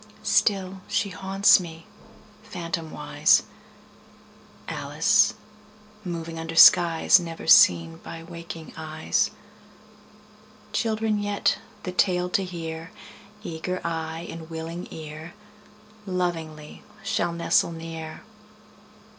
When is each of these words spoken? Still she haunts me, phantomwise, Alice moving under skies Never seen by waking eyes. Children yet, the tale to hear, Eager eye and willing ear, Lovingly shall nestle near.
Still 0.23 0.81
she 0.87 1.09
haunts 1.11 1.59
me, 1.59 1.85
phantomwise, 2.43 3.43
Alice 4.67 5.35
moving 6.03 6.39
under 6.39 6.55
skies 6.55 7.19
Never 7.19 7.45
seen 7.45 7.97
by 7.97 8.23
waking 8.23 8.73
eyes. 8.75 9.29
Children 10.73 11.19
yet, 11.19 11.59
the 11.83 11.91
tale 11.91 12.29
to 12.31 12.43
hear, 12.43 12.89
Eager 13.43 13.79
eye 13.83 14.25
and 14.27 14.49
willing 14.49 14.87
ear, 14.89 15.35
Lovingly 16.07 16.81
shall 17.03 17.31
nestle 17.31 17.71
near. 17.71 18.21